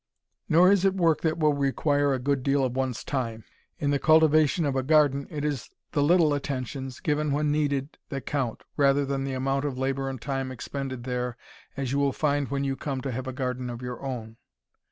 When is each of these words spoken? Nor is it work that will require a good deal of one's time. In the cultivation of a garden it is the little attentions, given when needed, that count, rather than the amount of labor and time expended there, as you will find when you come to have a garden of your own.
Nor 0.49 0.71
is 0.71 0.83
it 0.83 0.95
work 0.95 1.21
that 1.21 1.37
will 1.37 1.53
require 1.53 2.11
a 2.11 2.17
good 2.17 2.41
deal 2.41 2.65
of 2.65 2.75
one's 2.75 3.03
time. 3.03 3.43
In 3.77 3.91
the 3.91 3.99
cultivation 3.99 4.65
of 4.65 4.75
a 4.75 4.81
garden 4.81 5.27
it 5.29 5.45
is 5.45 5.69
the 5.91 6.01
little 6.01 6.33
attentions, 6.33 6.99
given 6.99 7.31
when 7.31 7.51
needed, 7.51 7.99
that 8.09 8.25
count, 8.25 8.63
rather 8.75 9.05
than 9.05 9.25
the 9.25 9.33
amount 9.33 9.63
of 9.63 9.77
labor 9.77 10.09
and 10.09 10.19
time 10.19 10.51
expended 10.51 11.03
there, 11.03 11.37
as 11.77 11.91
you 11.91 11.99
will 11.99 12.13
find 12.13 12.47
when 12.47 12.63
you 12.63 12.75
come 12.75 13.01
to 13.01 13.11
have 13.11 13.27
a 13.27 13.31
garden 13.31 13.69
of 13.69 13.83
your 13.83 14.01
own. 14.03 14.37